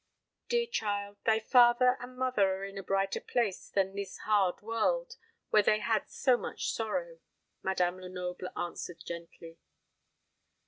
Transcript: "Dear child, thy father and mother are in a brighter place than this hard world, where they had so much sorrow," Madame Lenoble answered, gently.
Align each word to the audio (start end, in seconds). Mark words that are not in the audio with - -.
"Dear 0.49 0.65
child, 0.65 1.17
thy 1.27 1.37
father 1.39 1.95
and 1.99 2.17
mother 2.17 2.55
are 2.55 2.63
in 2.65 2.75
a 2.79 2.81
brighter 2.81 3.21
place 3.21 3.69
than 3.69 3.93
this 3.93 4.17
hard 4.25 4.59
world, 4.63 5.15
where 5.51 5.61
they 5.61 5.77
had 5.77 6.09
so 6.09 6.37
much 6.37 6.71
sorrow," 6.73 7.19
Madame 7.61 7.99
Lenoble 7.99 8.49
answered, 8.57 9.03
gently. 9.05 9.59